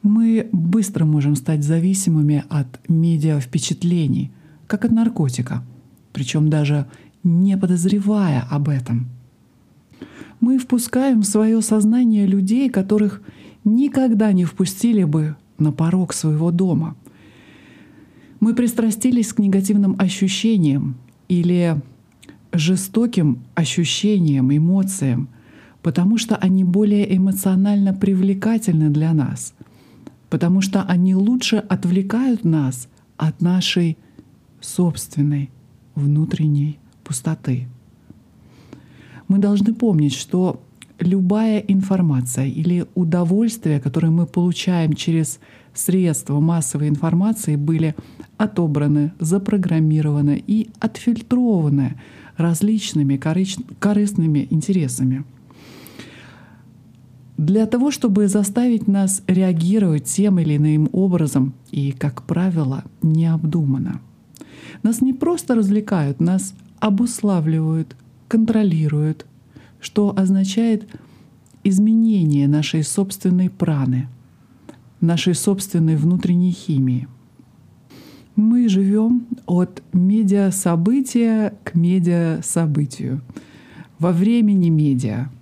[0.03, 4.31] Мы быстро можем стать зависимыми от медиа впечатлений,
[4.69, 5.65] как от наркотика,
[6.13, 6.87] причем даже
[7.25, 9.09] не подозревая об этом.
[10.39, 13.21] Мы впускаем в свое сознание людей, которых
[13.65, 16.97] никогда не впустили бы на порог своего дома.
[18.39, 20.97] Мы пристрастились к негативным ощущениям
[21.29, 21.77] или
[22.53, 25.29] жестоким ощущениям, эмоциям—
[25.83, 29.55] потому что они более эмоционально привлекательны для нас,
[30.29, 33.97] потому что они лучше отвлекают нас от нашей
[34.61, 35.51] собственной
[35.95, 37.67] внутренней пустоты.
[39.29, 40.61] Мы должны помнить, что
[40.99, 45.41] любая информация или удовольствие, которое мы получаем через
[45.73, 47.95] средства массовой информации, были
[48.37, 51.99] отобраны, запрограммированы и отфильтрованы
[52.37, 55.25] различными корыстными интересами—
[57.41, 64.03] для того, чтобы заставить нас реагировать тем или иным образом и, как правило, необдуманно.
[64.83, 67.97] Нас не просто развлекают, нас обуславливают,
[68.29, 69.25] контролируют,
[69.81, 70.87] что означает
[71.65, 74.09] изменение нашей собственной праны,
[75.01, 77.09] нашей собственной внутренней химии.
[78.37, 83.23] Мы живем от медиа-события к медиа-событию.
[83.99, 85.31] Во времени медиа—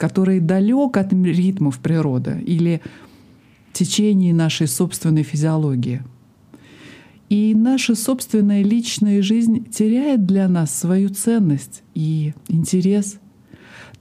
[0.00, 2.80] который далек от ритмов природы или
[3.74, 6.02] течений нашей собственной физиологии.
[7.28, 13.18] И наша собственная личная жизнь теряет для нас свою ценность и интерес,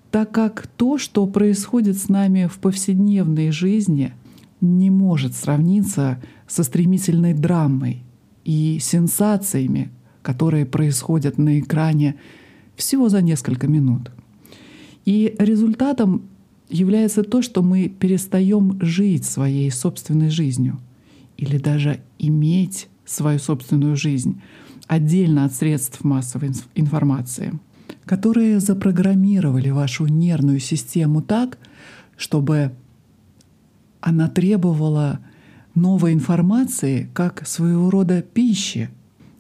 [0.10, 4.14] так как то, что происходит с нами в повседневной жизни,
[4.62, 8.04] не может сравниться со стремительной драмой
[8.46, 12.16] и сенсациями, которые происходят на экране
[12.78, 14.12] всего за несколько минут.
[15.10, 16.22] И результатом
[16.70, 20.80] является то, что мы перестаем жить своей собственной жизнью
[21.36, 24.40] или даже иметь свою собственную жизнь
[24.86, 27.60] отдельно от средств массовой информации,
[28.06, 31.58] которые запрограммировали вашу нервную систему так,
[32.16, 32.72] чтобы
[34.02, 35.22] она требовала
[35.74, 38.92] новой информации как своего рода пищи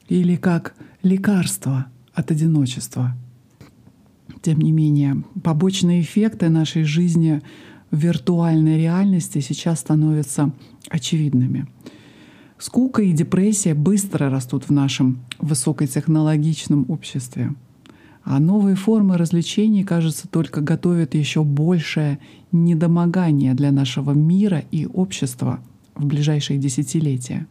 [0.07, 3.15] или как лекарства от одиночества—
[4.41, 7.41] тем не менее, побочные эффекты нашей жизни
[7.91, 10.53] в виртуальной реальности сейчас становятся
[10.89, 11.67] очевидными.
[12.57, 17.55] Скука и депрессия быстро растут в нашем высокотехнологичном обществе.
[18.23, 22.19] А новые формы развлечений, кажется, только готовят еще большее
[22.51, 25.61] недомогание для нашего мира и общества
[25.95, 27.47] в ближайшие десятилетия.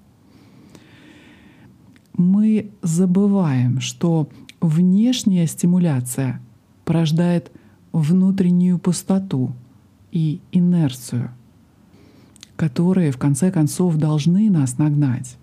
[2.17, 4.29] Мы забываем, что
[4.61, 6.41] внешняя стимуляция
[6.89, 7.53] порождает
[7.93, 9.53] внутреннюю пустоту
[10.11, 11.31] и инерцию,
[12.57, 15.37] которые в конце концов должны нас нагнать.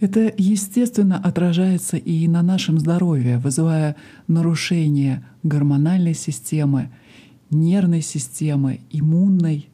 [0.00, 3.96] Это, естественно, отражается и на нашем здоровье, вызывая
[4.28, 6.88] нарушение гормональной системы,
[7.50, 9.68] нервной системы, иммунной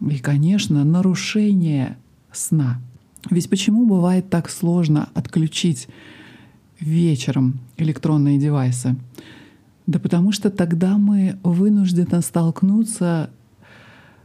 [0.00, 1.96] и, конечно, нарушение
[2.32, 2.80] сна.
[3.30, 5.86] Ведь почему бывает так сложно отключить
[6.80, 8.96] вечером электронные девайсы?
[9.86, 13.30] Да потому что тогда мы вынуждены столкнуться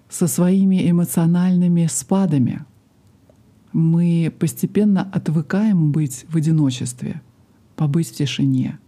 [0.10, 2.66] со своими эмоциональными спадами.
[3.72, 7.22] Мы постепенно отвыкаем быть в одиночестве,
[7.76, 8.80] побыть в тишине,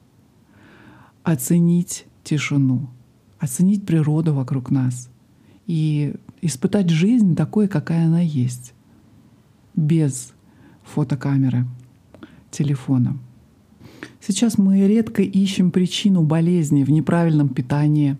[1.24, 2.90] оценить тишину,
[3.40, 5.10] оценить природу вокруг нас
[5.68, 8.74] и испытать жизнь такой, какая она есть,
[9.76, 10.34] без
[10.84, 11.66] фотокамеры,
[12.52, 13.18] телефона.
[14.20, 18.18] Сейчас мы редко ищем причину болезни в неправильном питании,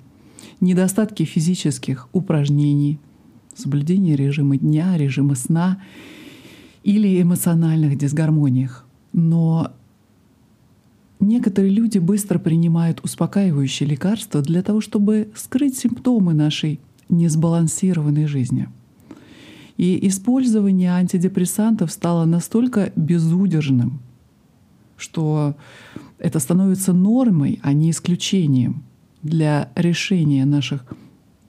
[0.59, 2.99] недостатке физических упражнений,
[3.55, 5.81] соблюдении режима дня, режима сна
[6.84, 8.86] или эмоциональных дисгармониях.
[9.13, 9.71] Но
[11.19, 16.79] некоторые люди быстро принимают успокаивающие лекарства для того, чтобы скрыть симптомы нашей
[17.09, 18.69] несбалансированной жизни.
[19.77, 23.99] И использование антидепрессантов стало настолько безудержным,
[25.04, 25.56] что
[26.18, 28.84] это становится нормой, а не исключением
[29.22, 30.86] для решения наших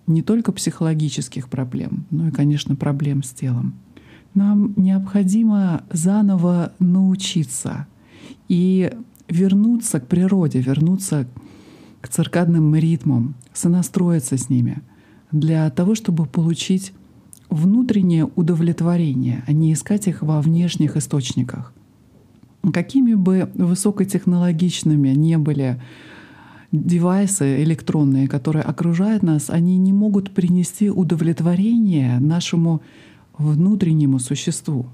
[0.06, 3.74] не только психологических проблем, но и, конечно, проблем с телом.
[4.34, 7.86] Нам необходимо заново научиться
[8.48, 8.92] и
[9.28, 11.26] вернуться к природе, вернуться
[12.00, 14.82] к циркадным ритмам, сонастроиться с ними
[15.30, 16.92] для того, чтобы получить
[17.48, 21.72] внутреннее удовлетворение, а не искать их во внешних источниках.
[22.72, 25.80] Какими бы высокотехнологичными не были
[26.72, 32.82] девайсы электронные, которые окружают нас, они не могут принести удовлетворение нашему
[33.38, 34.86] внутреннему существу.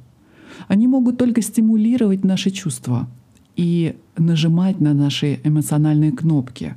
[0.69, 3.09] Они могут только стимулировать наши чувства
[3.57, 6.75] и нажимать на наши эмоциональные кнопки,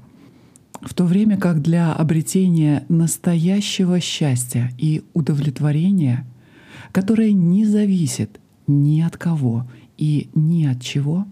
[0.81, 6.25] в то время как для обретения настоящего счастья и удовлетворения,
[6.91, 9.65] которое не зависит ни от кого
[10.03, 11.25] и ни от чего,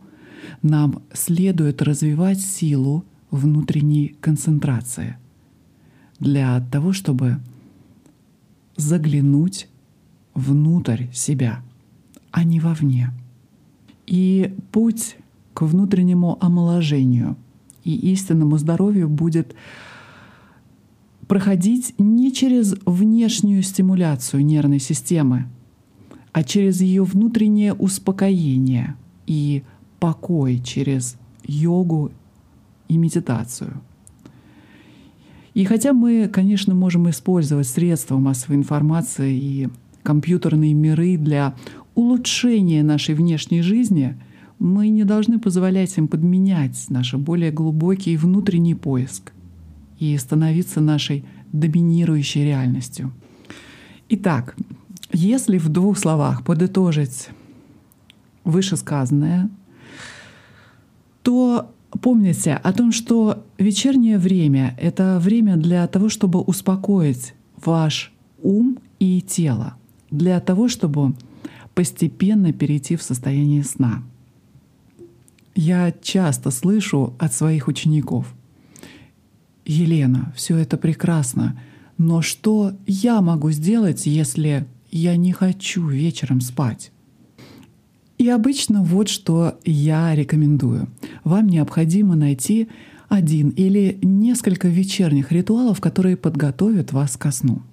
[0.62, 5.18] нам следует развивать силу внутренней концентрации
[6.20, 7.40] для того, чтобы
[8.78, 9.68] заглянуть
[10.34, 11.62] внутрь себя,
[12.32, 13.12] а не вовне.
[14.08, 15.18] И путь
[15.54, 17.36] к внутреннему омоложению
[17.84, 19.54] и истинному здоровью будет
[21.28, 25.50] проходить не через внешнюю стимуляцию нервной системы,
[26.34, 28.96] а через ее внутреннее успокоение
[29.28, 29.64] и
[30.00, 32.12] покой через йогу
[32.88, 33.82] и медитацию.
[35.54, 39.70] И хотя мы, конечно, можем использовать средства массовой информации и
[40.04, 41.56] компьютерные миры для
[41.94, 44.18] улучшения нашей внешней жизни,
[44.60, 49.34] мы не должны позволять им подменять наш более глубокий внутренний поиск
[50.00, 53.12] и становиться нашей доминирующей реальностью.
[54.08, 54.56] Итак,
[55.14, 57.30] если в двух словах подытожить
[58.44, 59.50] вышесказанное,
[61.24, 67.34] то помните о том, что вечернее время— это время для того, чтобы успокоить
[67.64, 69.76] ваш ум и тело,
[70.10, 71.14] для того, чтобы
[71.76, 74.04] постепенно перейти в состояние сна.
[75.56, 78.34] Я часто слышу от своих учеников,
[79.66, 81.60] Елена, все это прекрасно,
[81.98, 86.92] но что я могу сделать, если я не хочу вечером спать?
[88.18, 90.90] И обычно вот что я рекомендую.
[91.24, 92.68] Вам необходимо найти
[93.10, 97.64] один или несколько вечерних ритуалов, которые подготовят вас ко сну.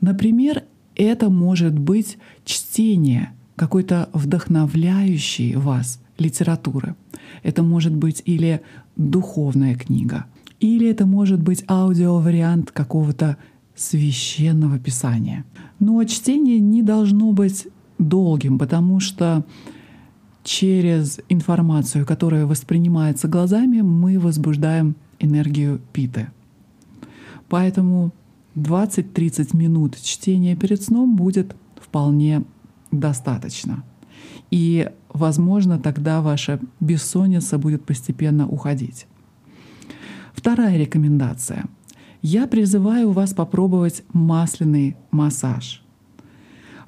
[0.00, 0.64] Например,
[0.96, 6.96] это может быть чтение какой-то вдохновляющей вас литературы.
[7.42, 8.62] Это может быть или
[8.96, 10.24] духовная книга,
[10.60, 13.36] или это может быть аудиовариант какого-то
[13.80, 15.44] священного писания.
[15.78, 17.66] Но чтение не должно быть
[17.98, 19.44] долгим, потому что
[20.44, 26.28] через информацию, которая воспринимается глазами, мы возбуждаем энергию питы.
[27.48, 28.12] Поэтому
[28.54, 32.44] 20-30 минут чтения перед сном будет вполне
[32.90, 33.82] достаточно.
[34.50, 39.06] И, возможно, тогда ваша бессонница будет постепенно уходить.
[40.34, 41.64] Вторая рекомендация.
[42.22, 45.82] Я призываю вас попробовать масляный массаж.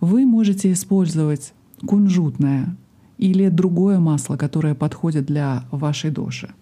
[0.00, 1.54] Вы можете использовать
[1.86, 2.76] кунжутное
[3.16, 6.52] или другое масло, которое подходит для вашей доши.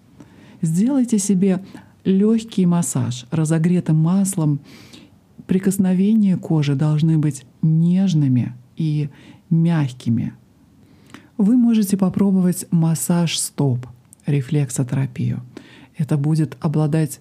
[0.62, 1.64] Сделайте себе
[2.04, 4.60] легкий массаж разогретым маслом.
[5.46, 9.08] Прикосновения кожи должны быть нежными и
[9.48, 10.34] мягкими.
[11.38, 13.86] Вы можете попробовать массаж стоп,
[14.26, 15.42] рефлексотерапию.
[15.96, 17.20] Это будет обладать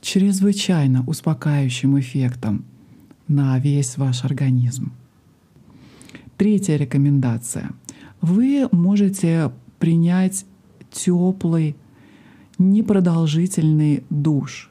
[0.00, 2.64] чрезвычайно успокаивающим эффектом
[3.28, 4.92] на весь ваш организм.
[6.36, 7.70] Третья рекомендация
[8.20, 10.44] вы можете принять
[10.90, 11.76] теплый,
[12.58, 14.70] непродолжительный душ.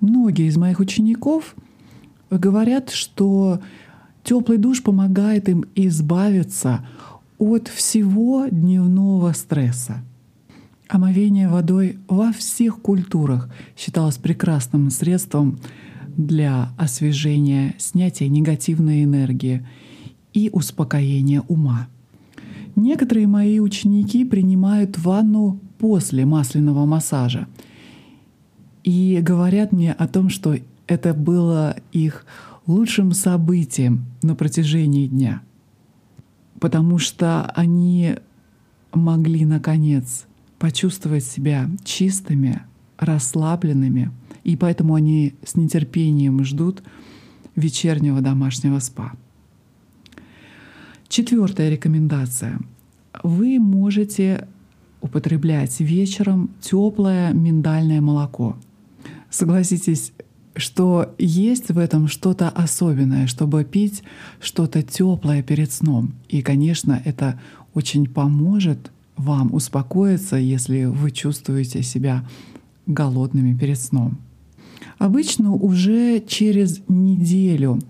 [0.00, 1.54] Многие из моих учеников
[2.30, 3.60] говорят, что
[4.24, 6.86] теплый душ помогает им избавиться
[7.38, 10.02] от всего дневного стресса.
[10.88, 15.60] Омовение водой во всех культурах считалось прекрасным средством
[16.16, 19.66] для освежения, снятия негативной энергии
[20.32, 21.88] и успокоения ума.
[22.74, 27.48] Некоторые мои ученики принимают ванну после масляного массажа
[28.82, 32.24] и говорят мне о том, что это было их
[32.66, 35.42] лучшим событием на протяжении дня.
[36.60, 38.16] потому что они
[38.92, 40.26] могли, наконец,
[40.58, 42.62] почувствовать себя чистыми,
[42.98, 44.10] расслабленными,
[44.44, 46.82] и поэтому они с нетерпением ждут
[47.54, 49.12] вечернего домашнего спа.
[51.08, 52.58] Четвертая рекомендация.
[53.22, 54.46] Вы можете
[55.00, 58.56] употреблять вечером теплое миндальное молоко.
[59.30, 60.12] Согласитесь,
[60.56, 64.02] что есть в этом что-то особенное, чтобы пить
[64.40, 66.14] что-то теплое перед сном.
[66.28, 67.40] И, конечно, это
[67.74, 72.26] очень поможет вам успокоиться, если вы чувствуете себя
[72.86, 74.18] голодными перед сном.
[74.98, 77.80] Обычно уже через неделю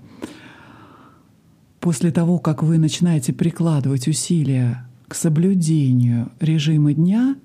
[1.81, 7.37] после того, как вы начинаете прикладывать усилия к соблюдению режима дня,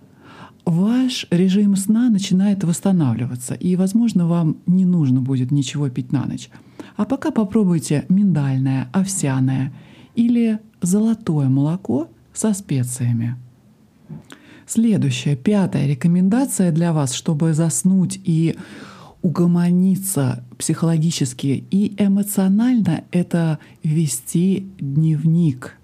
[0.65, 6.49] ваш режим сна начинает восстанавливаться, и, возможно, вам не нужно будет ничего пить на ночь.
[6.97, 9.73] А пока попробуйте миндальное, овсяное
[10.15, 13.37] или золотое молоко со специями.
[14.65, 18.55] Следующая, пятая рекомендация для вас, чтобы заснуть и
[19.21, 25.77] угомониться психологически и эмоционально, это вести дневник.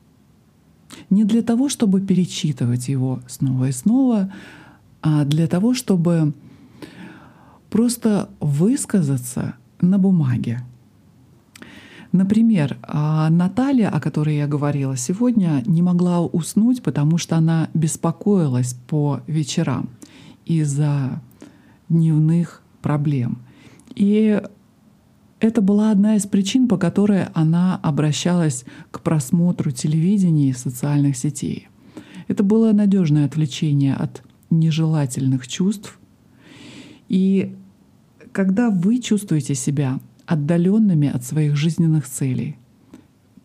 [1.10, 4.32] Не для того, чтобы перечитывать его снова и снова,
[5.02, 6.34] а для того, чтобы
[7.70, 10.62] просто высказаться на бумаге.
[12.12, 18.74] Например, а, Наталья, о которой я говорила сегодня, не могла уснуть, потому что она беспокоилась
[18.88, 19.90] по вечерам
[20.46, 21.22] из-за
[21.88, 23.40] дневных проблем.
[23.94, 24.42] И
[25.40, 31.68] это была одна из причин, по которой она обращалась к просмотру телевидения и социальных сетей.
[32.28, 36.00] Это было надежное отвлечение от нежелательных чувств.
[37.08, 37.56] И
[38.32, 40.00] когда вы чувствуете себя
[40.30, 42.56] отдаленными от своих жизненных целей,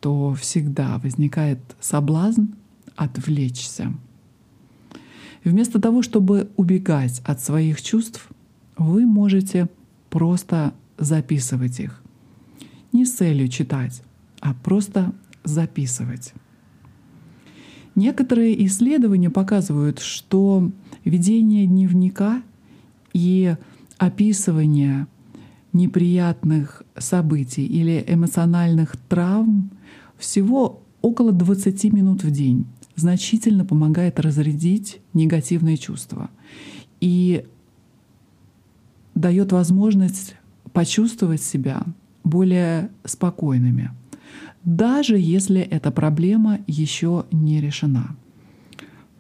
[0.01, 2.49] то всегда возникает соблазн
[2.95, 3.95] отвлечься.
[5.45, 8.29] Вместо того, чтобы убегать от своих чувств,
[8.77, 9.71] вы можете
[10.11, 12.03] просто записывать их.
[12.93, 14.03] Не с целью читать,
[14.41, 16.35] а просто записывать.
[17.95, 20.71] Некоторые исследования показывают, что
[21.03, 22.43] ведение дневника
[23.15, 23.57] и
[23.97, 25.07] описывание
[25.75, 29.71] неприятных событий или эмоциональных травм
[30.17, 32.67] всего около 20 минут в день
[32.97, 36.31] значительно помогает разрядить негативные чувства
[37.01, 37.45] и
[39.15, 40.37] дает возможность
[40.73, 41.83] почувствовать себя
[42.23, 43.91] более спокойными,
[44.65, 48.17] даже если эта проблема еще не решена.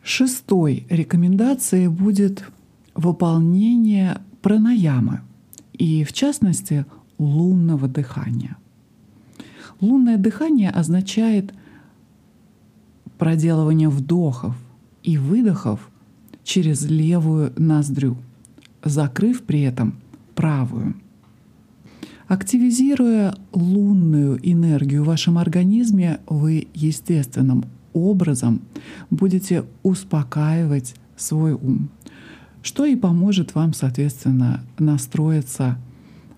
[0.02, 2.44] Шестой рекомендацией будет
[2.94, 5.20] выполнение пранаямы—
[5.74, 6.86] и в частности
[7.18, 8.56] лунного дыхания.
[9.80, 11.52] Лунное дыхание означает
[13.18, 14.56] проделывание вдохов
[15.02, 15.90] и выдохов
[16.42, 18.16] через левую ноздрю,
[18.82, 19.96] закрыв при этом
[20.34, 20.94] правую.
[22.26, 28.62] Активизируя лунную энергию в вашем организме, вы естественным образом
[29.10, 31.90] будете успокаивать свой ум,
[32.64, 35.78] что и поможет вам, соответственно, настроиться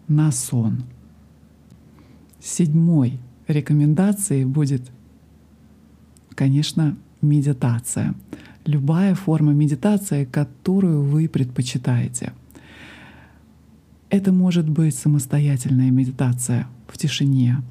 [0.08, 0.82] на сон.
[2.40, 4.90] Седьмой рекомендацией будет,
[6.34, 8.14] конечно, медитация.
[8.64, 12.32] Любая форма медитации, которую вы предпочитаете.
[14.10, 17.62] Это может быть самостоятельная медитация в тишине,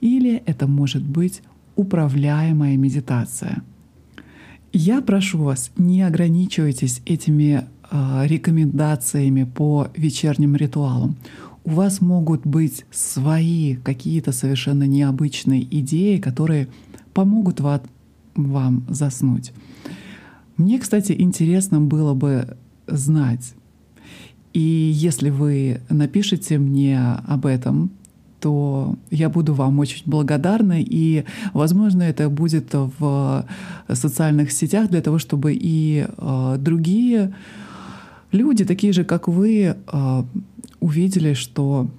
[0.00, 1.42] или это может быть
[1.76, 3.62] управляемая медитация.
[4.72, 11.16] Я прошу вас, не ограничивайтесь этими рекомендациями по вечерним ритуалам.
[11.64, 16.68] У вас могут быть свои какие-то совершенно необычные идеи, которые
[17.12, 17.60] помогут
[18.34, 19.52] вам заснуть.
[20.56, 23.54] Мне, кстати, интересно было бы знать,
[24.52, 27.90] и если вы напишите мне об этом,
[28.40, 33.46] то я буду вам очень благодарна, и, возможно, это будет в
[33.92, 37.34] социальных сетях для того, чтобы и э, другие
[38.32, 40.26] люди, такие же, как вы, а,
[40.80, 41.90] увидели, что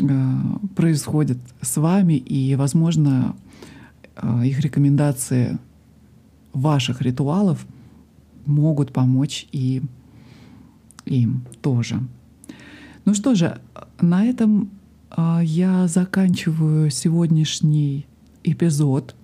[0.00, 3.36] а, происходит с вами, и, возможно,
[4.16, 5.58] а, их рекомендации
[6.52, 7.66] ваших ритуалов
[8.46, 9.82] могут помочь и
[11.06, 12.00] им тоже.
[13.04, 13.60] Ну что же,
[14.00, 14.70] на этом
[15.42, 18.06] я заканчиваю сегодняшний
[18.42, 19.14] эпизод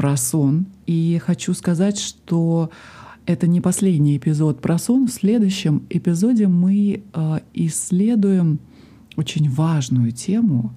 [0.00, 0.64] про сон.
[0.86, 2.70] И хочу сказать, что
[3.30, 5.06] это не последний эпизод про сон.
[5.06, 8.58] В следующем эпизоде мы э, исследуем
[9.16, 10.74] очень важную тему,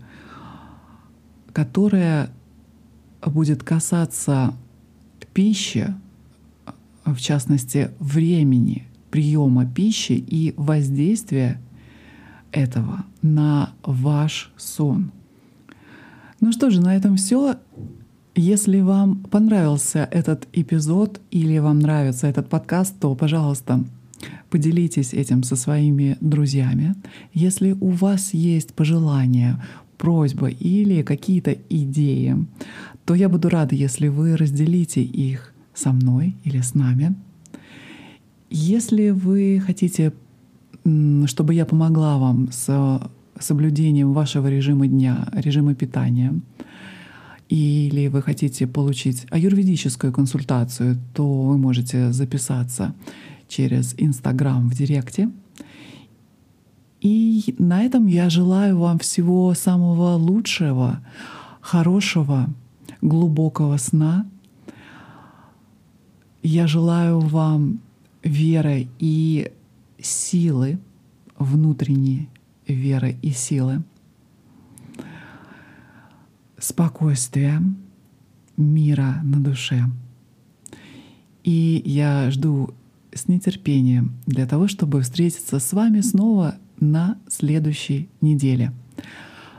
[1.52, 2.30] которая
[3.26, 4.54] будет касаться
[5.34, 5.94] пищи,
[7.06, 11.60] в частности, времени приема пищи и воздействия
[12.52, 15.12] этого на ваш сон.
[16.40, 17.58] Ну что же, на этом все.
[18.36, 23.84] Если вам понравился этот эпизод или вам нравится этот подкаст, то, пожалуйста,
[24.50, 26.96] поделитесь этим со своими друзьями.
[27.36, 29.64] Если у вас есть пожелания,
[30.00, 32.48] просьба или какие-то идеи,
[33.06, 37.14] то я буду рада, если вы разделите их со мной или с нами.
[38.50, 40.12] Если вы хотите,
[41.26, 46.34] чтобы я помогла вам с соблюдением вашего режима дня, режима питания,
[47.50, 52.94] или вы хотите получить аюрведическую консультацию, то вы можете записаться
[53.48, 55.30] через Инстаграм в Директе.
[57.02, 61.02] И на этом я желаю вам всего самого лучшего,
[61.62, 62.50] хорошего,
[63.02, 64.26] глубокого сна.
[66.42, 67.82] Я желаю вам
[68.24, 69.52] веры и
[70.00, 70.80] силы,
[71.38, 72.30] внутренней
[72.68, 73.84] веры и силы—
[76.64, 77.62] спокойствия,
[78.56, 79.84] мира на душе.
[81.44, 82.74] И я жду
[83.14, 88.72] с нетерпением для того, чтобы встретиться с вами снова на следующей неделе.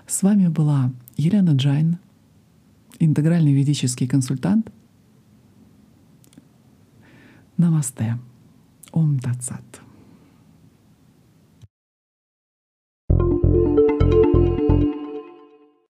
[0.06, 1.98] С вами была Елена Джайн,
[2.98, 4.72] интегральный ведический консультант.
[7.58, 8.18] Намасте.
[8.92, 9.83] Ом Тат Сат.